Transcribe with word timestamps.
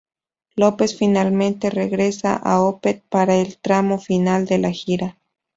López 0.61 0.91
finalmente 0.97 1.69
regresa 1.69 2.35
a 2.35 2.59
Opeth 2.61 3.03
para 3.09 3.35
el 3.35 3.59
tramo 3.59 3.99
final 3.99 4.47
de 4.47 4.57
la 4.57 4.71
gira. 4.71 5.19